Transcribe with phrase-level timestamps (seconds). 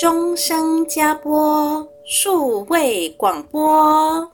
[0.00, 4.26] 钟声加播数位广播。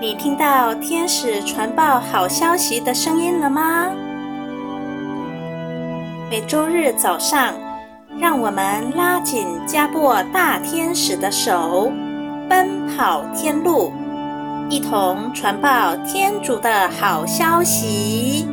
[0.00, 3.90] 你听到天使传报好消息的声音了吗？
[6.30, 7.52] 每周日早上，
[8.18, 11.92] 让我们拉紧加播大天使的手，
[12.48, 13.92] 奔跑天路。
[14.70, 18.46] 一同传报天主的好消息。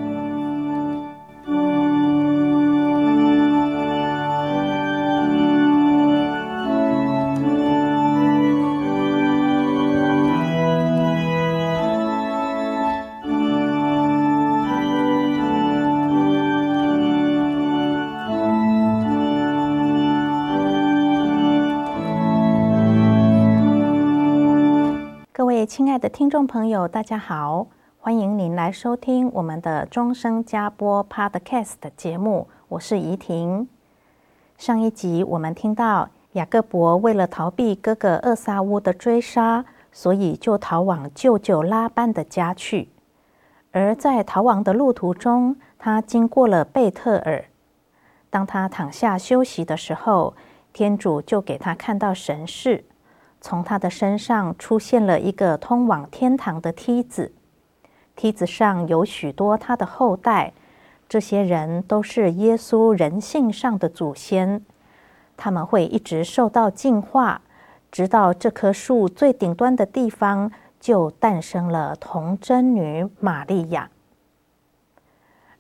[25.67, 27.67] 亲爱的听众朋友，大家好，
[27.99, 33.67] 欢迎您来收听我们的钟声加播 Podcast 节目，我是怡婷。
[34.58, 42.88] 上一集我们听到雅各伯为了逃避哥哥厄撒乌的追杀，所以就逃往舅舅拉班的家去。
[43.73, 47.44] 而在逃亡的路途中，他经过了贝特尔。
[48.30, 50.34] 当他躺下休息的时候，
[50.72, 52.86] 天主就给他看到神视。
[53.39, 57.31] 从他的身上出现了一个通往天堂的梯子，
[58.16, 60.52] 梯子上有许多他的后代，
[61.07, 64.66] 这些人都是耶稣人性上的祖先，
[65.38, 67.41] 他们会一直受到净化，
[67.91, 73.89] 直到这棵树最顶端的地方就诞生了童贞女玛利亚。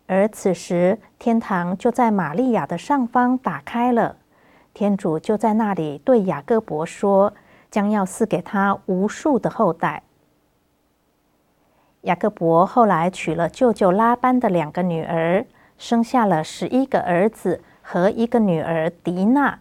[0.07, 4.17] 而此时，天堂就在玛利亚的上方打开了，
[4.73, 7.33] 天主就在那里对雅各伯说。
[7.69, 10.03] 将要赐给他无数的后代。
[12.01, 15.45] 雅各伯后来娶了舅舅拉班的两个女儿，
[15.77, 19.59] 生下了十一个儿子和一个女儿迪娜。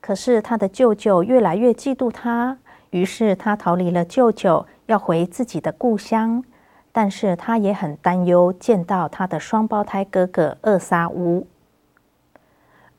[0.00, 2.58] 可是他的舅舅越来越嫉妒他，
[2.90, 6.44] 于是他逃离了舅舅，要回自己的故乡。
[6.92, 11.48] 但是他也很担忧见到他的双胞胎哥哥厄撒乌。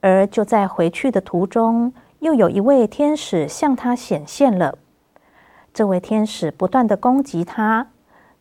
[0.02, 1.94] 而就在回去的途中，
[2.26, 4.80] 又有一位天使向他显现了，
[5.72, 7.90] 这位天使不断地攻击他，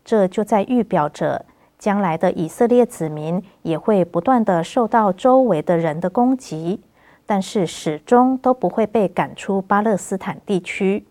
[0.03, 1.45] 这就在预表着
[1.77, 6.81] 将来的以色列子民也会不断地受到周围的人的攻击，
[7.27, 11.05] 但是始终都不会被赶出巴勒斯坦地区。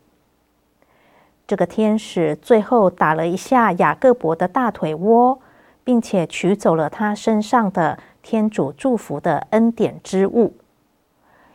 [1.47, 5.39] 这个天使最后打了一下雅各伯的大腿窝，
[5.85, 10.55] 并且取走了他身上的天主祝福的恩典之物。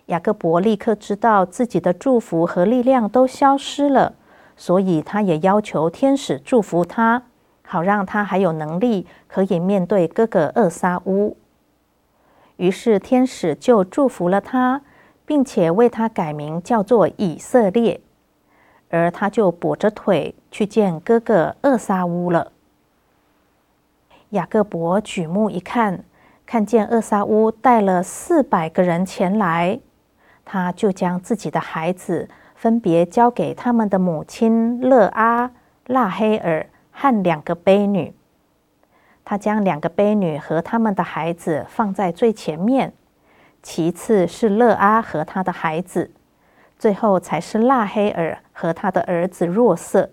[0.10, 4.14] 雅各伯立刻知道自己的祝福和力量都消失了，
[4.58, 7.24] 所以他也要求天使祝福他，
[7.62, 11.38] 好让他还有能力可以面对哥哥厄撒乌。
[12.58, 14.82] 于是天使就祝福了他，
[15.28, 18.02] 并且为他改名叫做以色列，
[18.90, 22.52] 而他就跛着腿去见哥哥厄撒乌了。
[24.30, 26.04] 雅各伯举目一看，
[26.48, 29.80] 看见厄撒乌带了四百个人前来。
[30.52, 35.52] 他就将自己的孩子分别交给他们的母亲勒阿、
[35.86, 38.16] 拉黑尔和两个卑女。
[39.24, 42.94] 他将两个卑女和他们的孩子放在最前面，
[43.62, 46.10] 其次是勒阿和他的孩子，
[46.80, 50.10] 最后才是拉黑尔和他的儿子若瑟。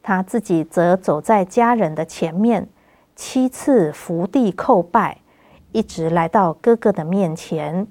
[0.00, 2.68] 他自己则走在家人的前面，
[3.16, 5.18] 七次伏地叩拜，
[5.72, 7.88] 一直来到哥哥的面前。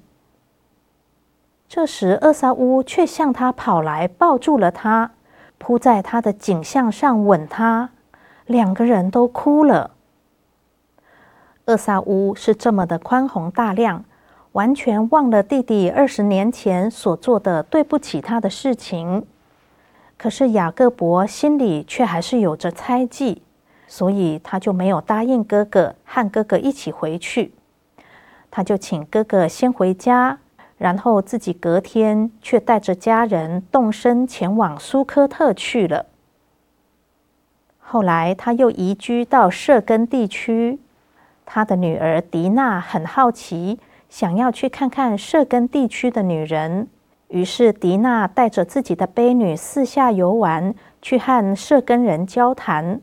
[1.76, 5.10] 这时，厄萨乌却向他跑来，抱住了他，
[5.58, 7.90] 扑在他的颈项上吻他，
[8.46, 9.90] 两个人都哭了。
[11.64, 14.04] 厄萨乌是这么的宽宏大量，
[14.52, 19.26] 完全忘了弟弟二十年前所做的对不起他的事情。
[20.16, 23.42] 可是雅各伯心里却还是有着猜忌，
[23.88, 27.52] 所以他就没有答应哥哥和哥哥一起回去，
[28.48, 30.38] 他就请哥哥先回家。
[30.84, 36.04] 然后自己隔天却带着家人动身前往苏科特去了。
[37.78, 40.78] 后来他又移居到设根地区，
[41.46, 46.86] 他的女儿迪娜很好奇，想要去看看设根地区的女人，
[47.28, 53.00] 于是迪娜带着自己的婢女四下游玩，去和设根人交谈。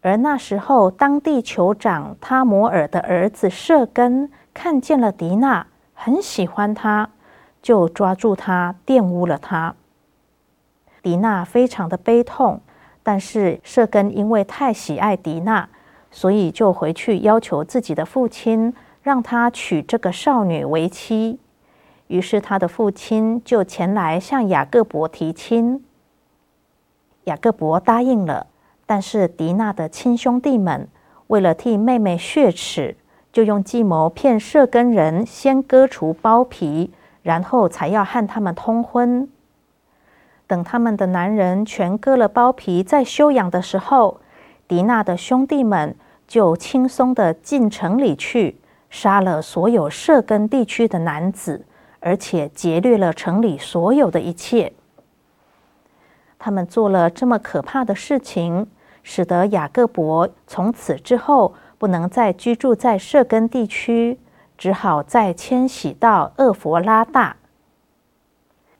[0.00, 5.68] 而那时候，当地酋长他摩尔的儿子设根看见了迪娜。
[6.00, 7.10] 很喜欢他，
[7.60, 9.74] 就抓住他，玷污了他。
[11.02, 12.60] 狄娜非常的悲痛，
[13.02, 15.68] 但是设根因为太喜爱狄娜，
[16.12, 18.72] 所以就回去要求自己的父亲，
[19.02, 21.40] 让他娶这个少女为妻。
[22.06, 25.84] 于是他的父亲就前来向雅各伯提亲。
[27.24, 28.46] 雅各伯答应了，
[28.86, 30.88] 但是狄娜的亲兄弟们
[31.26, 32.96] 为了替妹妹雪耻，
[33.32, 36.92] 就用计谋骗舍根人先割除包皮，
[37.22, 39.28] 然后才要和他们通婚。
[40.46, 44.20] 等他们的男人全割了包皮，在休养的时候，
[44.66, 45.94] 狄娜的兄弟们
[46.26, 48.58] 就轻松的进城里去，
[48.88, 51.66] 杀了所有舍根地区的男子，
[52.00, 54.72] 而且劫掠了城里所有的一切。
[56.38, 58.66] 他们做了这么可怕的事情，
[59.02, 64.18] 使得雅各伯从此之后不能再居住在舍根地区，
[64.58, 67.36] 只好再迁徙到厄弗拉大。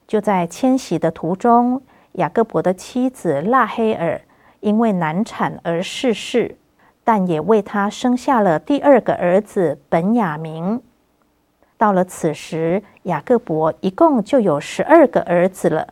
[0.06, 4.20] 就在迁徙的途中，雅各伯的妻子拉黑尔
[4.60, 6.56] 因为难产而逝世，
[7.04, 10.82] 但也为他生下了第二个儿子本雅明。
[11.76, 15.88] 到了此时，雅各伯一共就有十二个儿子了。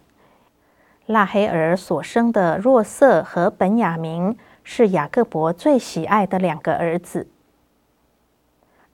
[1.07, 4.37] 拉黑尔所生的若瑟和本雅明
[4.69, 7.29] 是雅各伯最喜爱的两个儿子，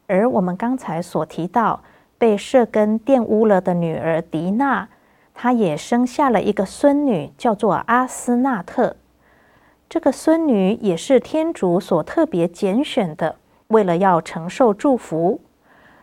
[0.06, 1.82] 而我们刚才所提到
[2.18, 4.90] 被舍根玷污了的女儿迪娜，
[5.32, 8.96] 她也生下了一个孙女，叫做阿斯纳特。
[9.88, 13.36] 这个孙女也是天主所特别拣选的，
[13.68, 15.40] 为了要承受祝福，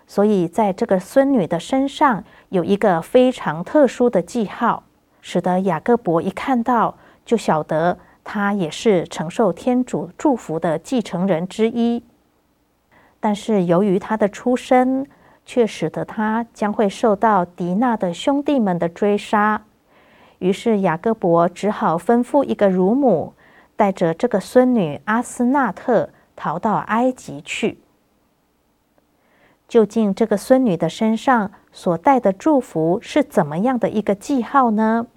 [0.07, 4.83] 所以在这个孙女的身上有一个非常特殊的记号。
[5.21, 7.99] 使得雅各伯一看到，就晓得
[8.31, 12.03] 他也是承受天主祝福的继承人之一。
[13.19, 15.07] 但是由于他的出身，
[15.43, 19.63] 却使得他将会受到狄娜的兄弟们的追杀。
[20.37, 23.33] 于是雅各伯只好吩咐一个乳母，
[23.75, 27.79] 带着这个孙女阿斯纳特逃到埃及去。
[29.67, 35.07] 究竟这个孙女的身上所带的祝福是怎么样的一个记号呢？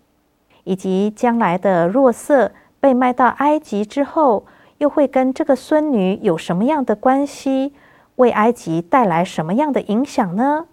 [0.65, 4.45] 以及将来的若瑟被卖到埃及之后，
[4.79, 7.73] 又会跟这个孙女有什么样的关系？
[8.17, 10.67] 为埃及带来什么样的影响呢？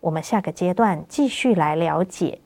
[0.00, 2.40] 我们下个阶段继续来了解。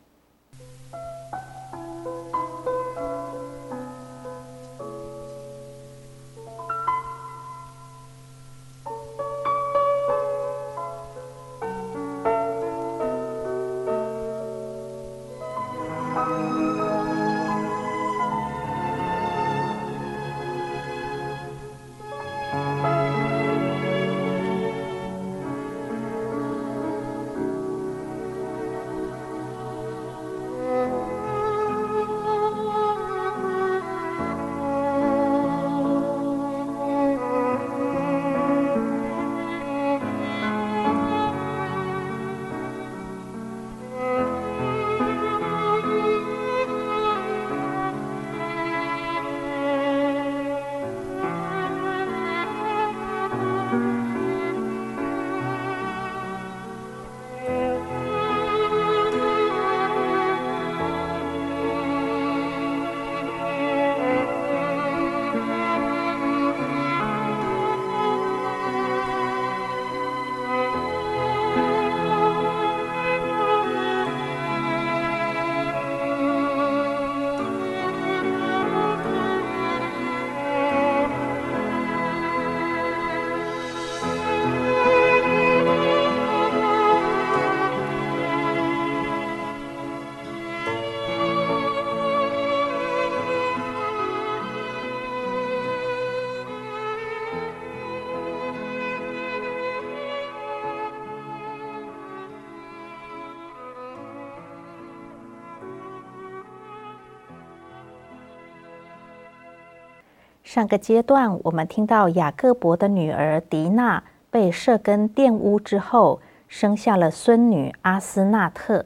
[110.53, 114.03] 上个阶段，我们听到雅各伯的女儿迪娜
[114.33, 118.85] 被舍根玷污之后，生下了孙女阿斯纳特。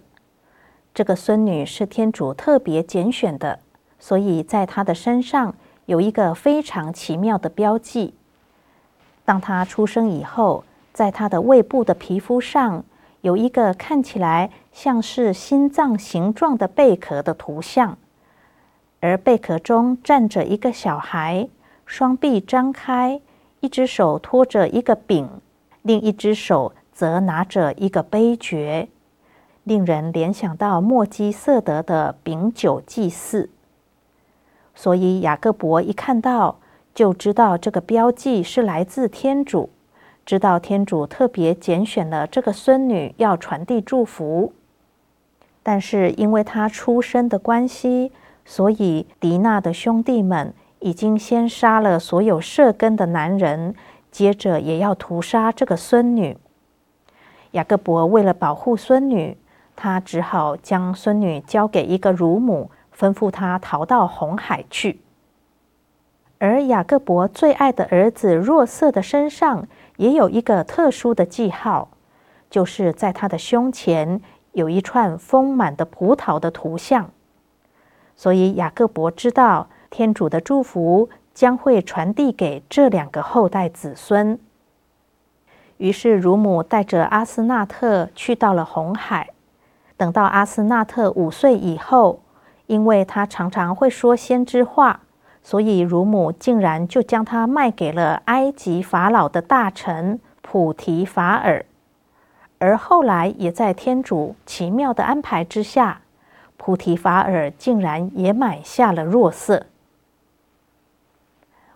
[0.92, 3.60] 这个孙女是天主特别拣选的，
[3.98, 5.54] 所以在她的身上
[5.86, 8.12] 有一个非常奇妙的标记。
[9.24, 12.84] 当她出生以后，在她的胃部的皮肤上
[13.22, 17.96] 有一个看起来像是心脏形状的贝壳的图像。
[19.04, 21.46] 而贝壳中站着一个小孩，
[21.84, 23.20] 双臂张开，
[23.60, 25.28] 一只手托着一个饼，
[25.82, 28.88] 另一只手则拿着一个杯爵，
[29.62, 33.50] 令人联想到墨基瑟德的饼酒祭祀。
[34.74, 36.56] 所以雅各伯一看到，
[36.94, 39.68] 就知道这个标记是来自天主，
[40.24, 44.54] 知道天主特别拣选了这个孙女要传递祝福，
[45.62, 48.10] 但是因为她出生的关系，
[48.44, 53.74] 所以狄娜的兄弟们已经先杀了所有设根的男人，
[54.10, 56.36] 接着也要屠杀这个孙女。
[57.52, 59.36] 雅各伯为了保护孙女，
[59.74, 65.00] 他只好将孙女交给一个乳母，吩咐她逃到红海去。
[66.38, 71.88] 而雅各伯最爱的儿子若瑟的身上也有一个特殊的记号，
[72.50, 74.20] 就是在他的胸前
[74.52, 77.10] 有一串丰满的葡萄的图像。
[78.16, 84.38] 所以雅各伯知道天主的祝福将会传递给这两个后代子孙。
[85.78, 89.30] 于是乳母带着阿斯纳特去到了红海。
[89.96, 92.20] 等到阿斯纳特五岁以后，
[92.66, 95.00] 因为他常常会说先知话。
[95.46, 101.66] 所以，乳母竟然就将他卖给了埃及法老的大臣普提法尔，
[102.58, 106.00] 而后来也在天主奇妙的安排之下，
[106.64, 109.66] 菩提法尔竟然也买下了若瑟。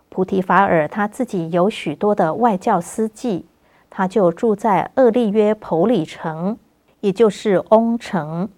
[0.08, 3.44] 菩提法尔他自己有许多的外教司机，
[3.90, 6.56] 他就住在厄利约普里城，
[7.00, 8.48] 也就是翁城。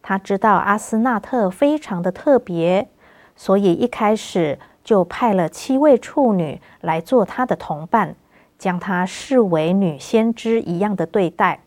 [0.00, 2.86] 他知道阿斯纳特非常的特别。
[3.34, 8.14] 所以一开始就派了七位处女来做他的同伴，
[8.56, 11.58] 将他视为女先知一样的对待，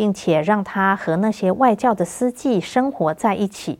[0.00, 3.78] 并且让他和那些外教的司机生活在一起。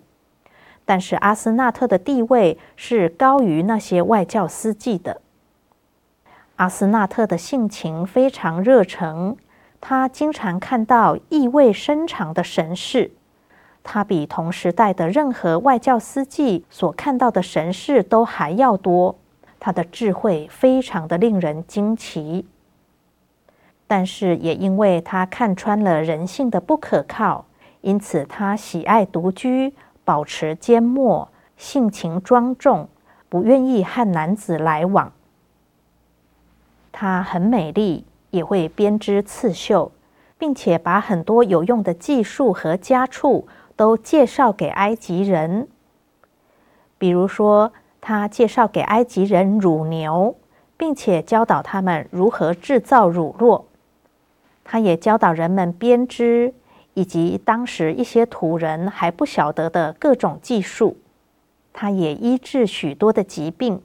[0.84, 5.22] 但是阿斯纳特的地位是高于那些外教司机的。
[6.56, 9.34] 阿斯纳特的性情非常热诚，
[9.80, 13.12] 他经常看到意味深长的神事。
[13.82, 19.16] 他比同时代的任何外教司机所看到的神事都还要多，
[19.58, 22.44] 他的智慧非常的令人惊奇。
[23.90, 27.46] 但是也因为他看穿了人性的不可靠，
[27.80, 32.88] 因此他喜爱独居，保持缄默，性情庄重，
[33.28, 35.12] 不愿意和男子来往。
[36.92, 39.90] 她很美丽，也会编织刺绣，
[40.38, 43.48] 并且把很多有用的技术和家畜。
[43.74, 45.66] 都介绍给埃及人，
[46.98, 50.36] 比如说，他介绍给埃及人乳牛，
[50.76, 53.64] 并且教导他们如何制造乳酪。
[54.72, 56.54] 他也教导人们编织，
[56.94, 60.96] 以及当时一些土人还不晓得的各种技术。
[61.72, 63.82] 他也医治许多的疾病，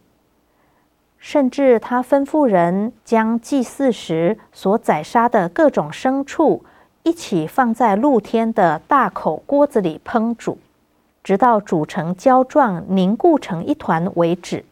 [1.17, 6.63] 甚至他吩咐人将祭祀时所宰杀的各种牲畜。
[7.01, 10.59] 一起放在露天的大口锅子里烹煮，
[11.23, 14.63] 直到煮成胶状凝固成一团为止。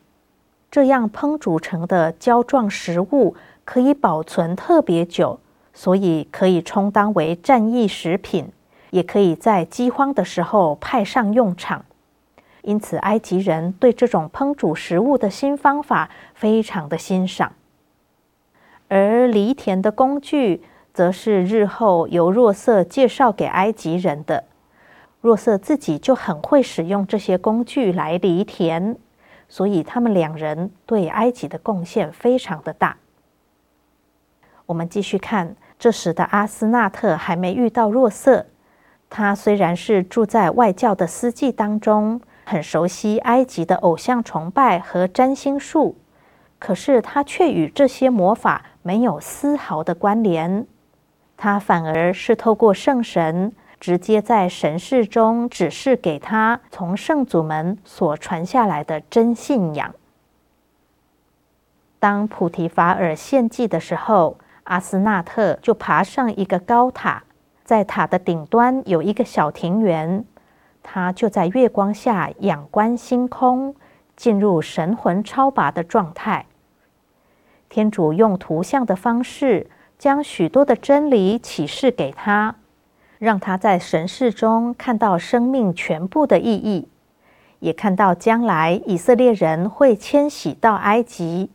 [0.70, 5.40] 这样烹煮成的胶状食物可以保存特别久，
[5.74, 8.52] 所以可以充当为战役食品，
[8.92, 11.84] 也可以在饥荒的时候派上用场。
[12.62, 17.54] 因此，埃及人对这种烹煮食物的新方法非常的欣赏。
[18.88, 20.62] 而犁田的工具，
[20.94, 24.46] 则是日后由若瑟介绍给埃及人的。
[25.20, 28.96] 若瑟自己就很会使用这些工具来犁田，
[29.50, 32.98] 所以他们两人对埃及的贡献非常的大。
[34.66, 38.46] 我们继续看，这时的阿斯纳特还没遇到若瑟。
[39.10, 45.98] 他虽然是住在外教的司祭当中，很熟悉埃及的偶像崇拜和占星术，
[46.58, 50.66] 可是他却与这些魔法没有丝毫的关联。
[51.36, 59.94] 他反而是透过圣神，直接在神事中指示给他从圣祖们所传下来的真信仰。
[62.00, 67.24] 当普提法尔献祭的时候，阿斯纳特就爬上一个高塔，
[67.64, 70.26] 在塔的顶端有一个小庭园，
[70.82, 73.76] 他就在月光下仰观星空，
[74.16, 76.46] 进入神魂超拔的状态。
[77.70, 79.70] 天主用图像的方式。
[80.00, 82.56] 将许多的真理启示给他，
[83.20, 86.90] 让他在神事中看到生命全部的意义，
[87.60, 91.50] 也看到将来以色列人会迁徙到埃及，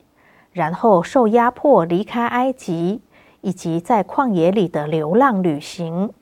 [0.59, 3.01] 然后受压迫离开埃及，
[3.43, 6.13] 以及在旷野里的流浪旅行。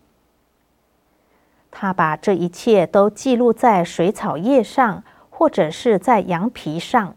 [1.70, 7.14] 他把这一切都记录在水草叶上，或者是在羊皮上。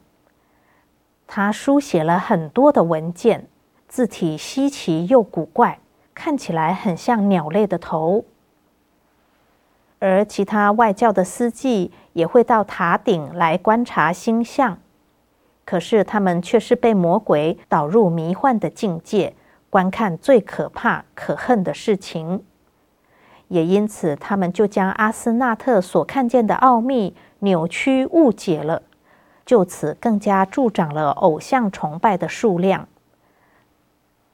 [1.28, 3.48] 他书写了很多的文件。
[3.90, 5.80] 字体稀奇又古怪，
[6.14, 8.24] 看起来很像鸟类的头。
[9.98, 14.78] 而其他外教的司机也会到塔顶来观察星象，
[15.70, 19.36] 可是他们却是被魔鬼导入迷幻的境界，
[19.70, 22.44] 观看最可怕、可恨的事情。
[23.50, 28.82] 也因此，他们就将阿斯纳特所看见的奥秘扭曲误解了，
[29.46, 32.88] 就此更加助长了偶像崇拜的数量。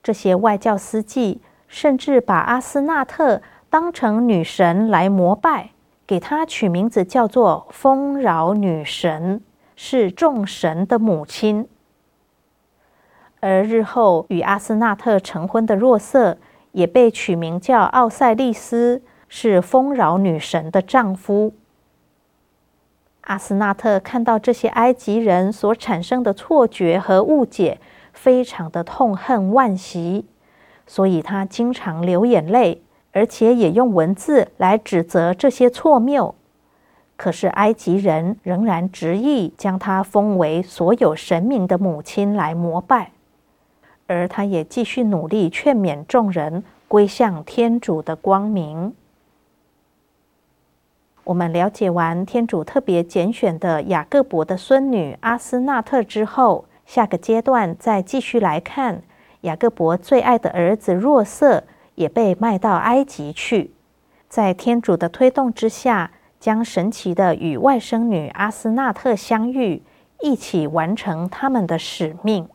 [0.01, 5.72] 这些外教司祭甚至把阿斯纳特当成女神来膜拜，
[6.08, 9.42] 给她取名字叫做“丰饶女神”，
[9.75, 11.67] 是众神的母亲。
[13.39, 16.38] 而日后与阿斯纳特成婚的若瑟，
[16.72, 21.53] 也被取名叫奥赛利斯，是丰饶女神的丈夫。
[23.22, 27.79] 阿斯纳特看到这些埃及人所产生的错觉和误解，
[28.13, 30.25] 非常的痛恨惋惜，
[30.86, 36.36] 所以他经常流眼泪，而且也用文字来指责这些错谬。
[37.17, 43.12] 可是埃及人仍然执意将她封为所有神明的母亲来膜拜。
[44.07, 48.93] 而他也继续努力劝勉众人归向天主的光明。
[51.24, 59.01] 我们了解完天主特别拣选的雅各伯的孙女阿斯纳特之后，下个阶段再继续来看
[59.41, 61.63] 雅各伯最爱的儿子若瑟
[61.95, 63.72] 也被卖到埃及去，
[64.29, 66.12] 在天主的推动之下，
[66.46, 69.82] 将神奇的与外甥女阿斯纳特相遇，
[70.22, 72.48] 一起完成他们的使命。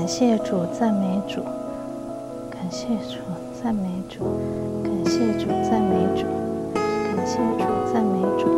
[0.00, 1.42] 感谢主，赞美主，
[2.50, 3.18] 感谢主，
[3.62, 4.24] 赞美主，
[4.82, 6.24] 感谢主，赞美主，
[6.72, 8.48] 感谢主，赞美主。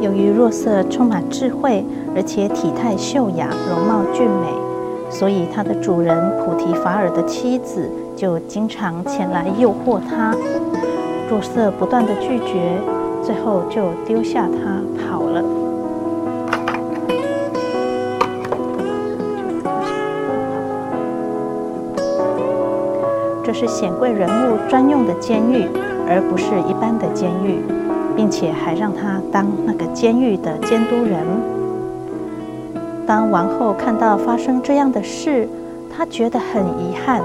[0.00, 4.65] 由于若瑟充满智慧，而且体态秀雅，容貌俊美。
[5.08, 10.34] 所以，他的主人普提法尔的妻子就经常前来诱惑他。
[11.30, 12.78] 若瑟不断地拒绝，
[13.22, 15.42] 最后就丢下他跑了。
[23.42, 25.66] 这是显贵人物专用的监狱，
[26.08, 27.60] 而不是一般的监狱，
[28.14, 31.24] 并且还让他当那个监狱的监督人。
[33.06, 35.48] 当王后看到发生这样的事，
[35.96, 37.22] 她觉得很遗憾。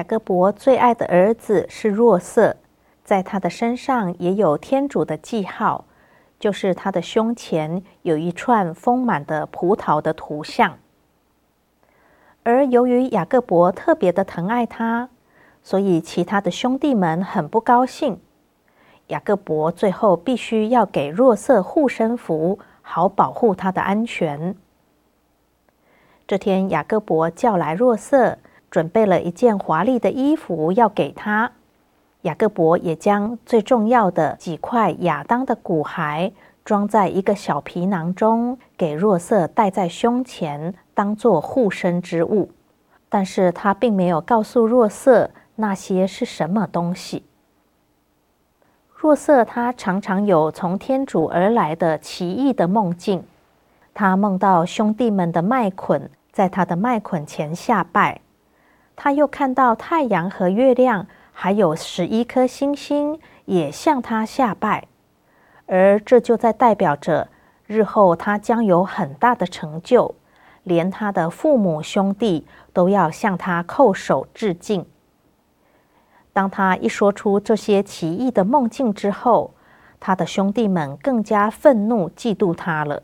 [0.00, 2.56] 雅各伯最爱的儿子是若瑟，
[3.04, 5.84] 在他的身上也有天主的记号，
[6.38, 10.78] 就是他的胸前有一串丰满的葡萄的图像。
[12.44, 15.10] 而由于雅各伯特别的疼爱他，
[15.62, 18.18] 所以其他的兄弟们很不高兴。
[19.08, 24.56] 雅各伯最后必须要给若瑟护身符，好保护他的安全。
[26.26, 28.38] 这天，雅各伯叫来若瑟。
[28.70, 31.50] 准备了一件华丽的衣服要给他，
[32.22, 36.32] 雅各伯也将最重要的几块亚当的骨骸
[36.64, 42.50] 装在一个小皮囊中，给若瑟戴在胸前，当做护身之物。
[43.08, 47.24] 但是他并没有告诉若瑟那些是什么东西。
[48.94, 53.24] 若瑟他常常有从天主而来的奇异的梦境，
[53.92, 58.20] 他梦到兄弟们的麦捆在他的麦捆前下拜，
[59.02, 64.88] 他又看到太阳和月亮，还有十一颗星星也向他下拜，
[65.64, 67.28] 而这就在代表着
[67.66, 70.14] 日后他将有很大的成就，
[70.64, 74.84] 连他的父母兄弟都要向他叩首致敬。
[76.34, 79.54] 当他一说出这些奇异的梦境之后，
[79.98, 83.02] 他的兄弟们更加愤怒、嫉妒他了。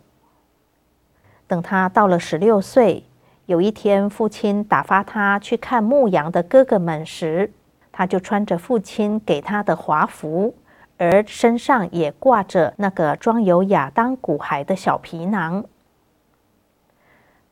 [1.46, 3.04] 等他到了十六岁，
[3.46, 7.52] 有一天，父亲打发他去看牧羊的哥哥们时，
[7.92, 10.56] 他就穿着父亲给他的华服，
[10.98, 15.64] 而身上也挂着那个装有亚当骨骸的小皮囊。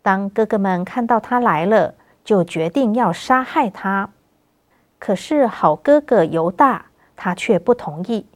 [0.02, 4.10] 当哥哥们看到他来了，就决定要杀害他。
[4.98, 8.26] 可是好哥哥犹大，他却不同意。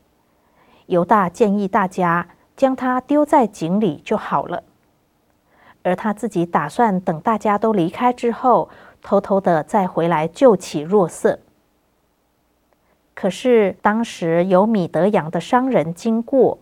[0.86, 4.62] 犹大建议大家将他丢在井里就好了，
[5.88, 8.68] 而他自己打算等大家都离开之后，
[9.00, 11.38] 偷偷的再回来救起若瑟。
[13.14, 16.58] 可是当时有米德扬的商人经过，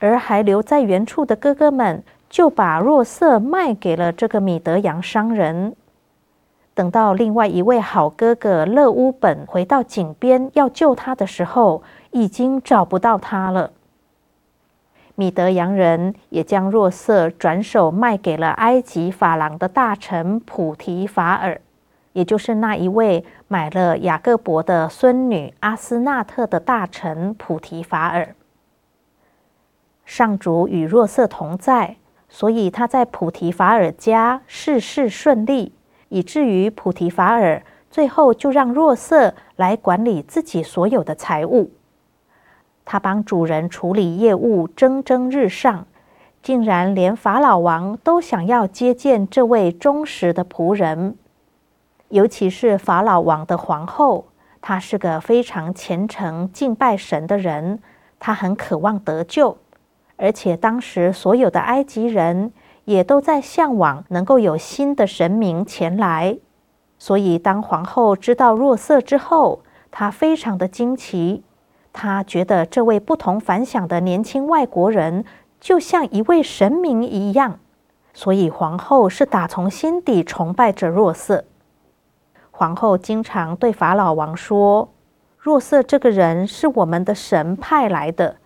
[0.00, 5.74] 而还留在原处的哥哥们就把若瑟卖给了这个米德扬商人。
[6.74, 13.72] 等到另外一位好哥哥勒乌本回到井边要救他的时候，已经找不到他了。
[15.18, 21.60] 米德杨人也将若瑟转手卖给了埃及法郎的大臣普提法尔，
[22.12, 28.32] 也就是那一位买了雅各伯的孙女阿斯纳特的大臣普提法尔。
[30.04, 31.96] 上主与若瑟同在，
[32.28, 35.72] 所以他在普提法尔家事事顺利。
[36.10, 41.72] 以至于普提法尔最后就让若瑟来管理自己所有的财物，
[42.90, 45.86] 他帮主人处理业务蒸蒸日上，
[46.42, 51.14] 竟然连法老王都想要接见这位忠实的仆人。
[52.08, 54.28] 尤其是法老王的皇后，
[54.62, 57.80] 她是个非常虔诚敬拜神的人，
[58.18, 59.58] 她很渴望得救，
[60.16, 62.50] 而且当时所有的埃及人。
[62.88, 66.38] 也都在向往能够有新的神明前来，
[66.98, 71.42] 所以当皇后知道若瑟之后，她非常的惊奇。
[72.00, 75.24] 他觉得这位不同凡响的年轻外国人
[75.58, 77.58] 就像一位神明一样，
[78.14, 81.44] 所以皇后是打从心底崇拜着若瑟。
[82.52, 84.88] 皇后经常对法老王说
[85.40, 88.36] ：“若瑟这个人是我们的神派来的，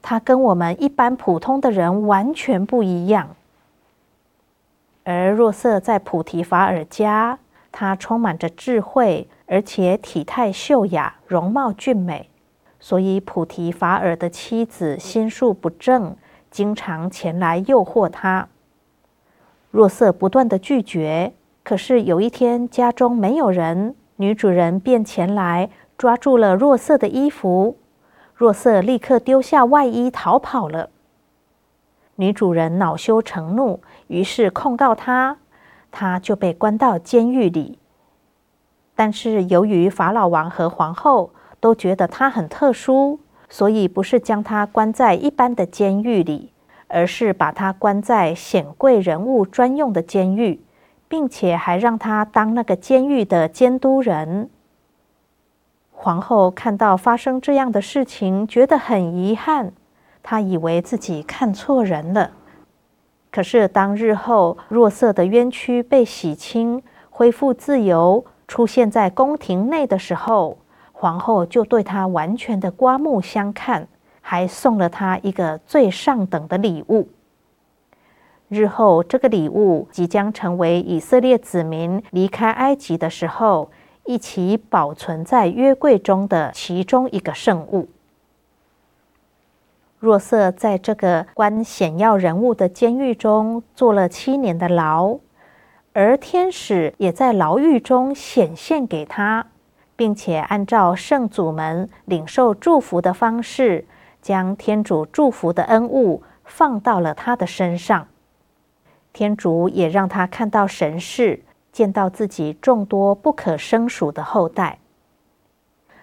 [0.00, 3.30] 他跟我们一般普通的人完全不一样。”
[5.02, 7.40] 而若瑟在普提法尔家，
[7.72, 12.29] 他充满着智慧，而且体态秀雅，容貌俊美，
[12.80, 16.16] 所以普提法尔的妻子心术不正，
[16.50, 18.48] 经常前来诱惑他。
[19.70, 27.76] 若瑟不断地拒绝，可是有一天家中没有人，女主人便前来抓住了若瑟的衣服，
[28.34, 30.88] 若瑟立刻丢下外衣逃跑了。
[32.16, 35.36] 女主人恼羞成怒，于是控告他，
[35.90, 37.78] 他就被关到监狱里。
[38.94, 41.30] 但是由于法老王和皇后
[41.60, 46.52] 都觉得他很特殊，所以不是将他关在一般的监狱里，
[46.88, 50.60] 而是把他关在显贵人物专用的监狱，
[51.06, 54.50] 并且还让他当那个监狱的监督人。
[55.92, 59.72] 皇后看到发生这样的事情，觉得很遗憾。
[60.22, 62.30] 她以为自己看错人了，
[63.30, 70.58] 可是当日后若瑟的冤屈被洗清，恢复自由，出现在宫廷内的时候，
[71.00, 73.88] 皇后就对他完全的刮目相看，
[74.20, 77.08] 还送了他一个最上等的礼物。
[78.50, 83.70] 日后这个礼物即将成为以色列子民离开埃及的时候，
[84.04, 87.88] 一起保存在约柜中的其中一个圣物。
[89.98, 95.18] 若瑟在这个关显要人物的监狱中坐了七年的牢，
[95.94, 99.46] 而天使也在牢狱中显现给他，
[100.00, 103.84] 并且按照圣祖们领受祝福的方式，
[104.22, 108.08] 将天主祝福的恩物放到了他的身上。
[109.12, 114.78] 天主也让他看到神视，见到自己众多不可胜数的后代。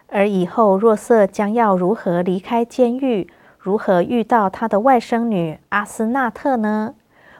[0.09, 3.27] 而以后若瑟将要如何离开监狱？
[3.57, 6.93] 如何遇到他的外甥女阿斯纳特呢？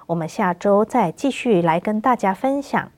[0.08, 2.91] 我们下周再继续来跟大家分享。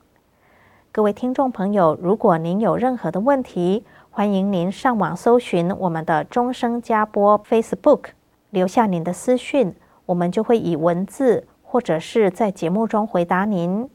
[0.92, 8.06] 各位听众朋友，如果您有任何的问题，欢迎您上网搜寻我们的钟声加播 Facebook，
[8.50, 9.72] 留下您的私讯，
[10.06, 13.88] 我们就会以文字或者是在节目中回答您。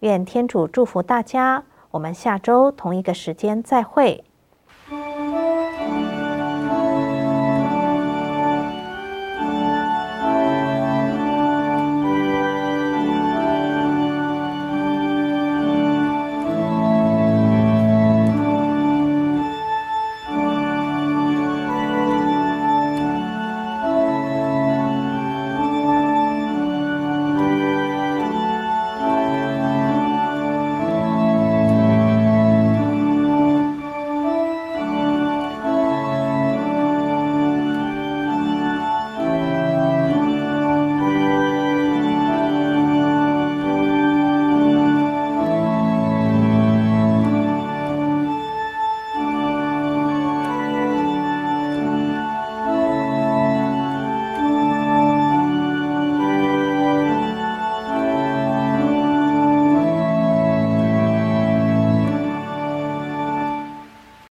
[0.00, 4.24] 愿天主祝福大家，我们下周同一个时间再会。